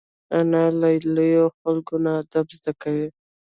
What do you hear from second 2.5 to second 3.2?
زده کوي